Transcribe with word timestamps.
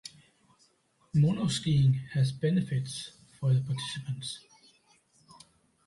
Monoskiing 1.15 2.07
has 2.13 2.31
benefits 2.31 3.11
for 3.39 3.53
participants. 3.59 4.39